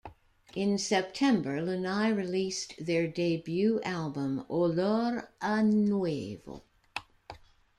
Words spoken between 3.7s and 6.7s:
album, Olor a Nuevo.